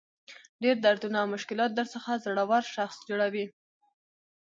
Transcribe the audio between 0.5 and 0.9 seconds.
ډېر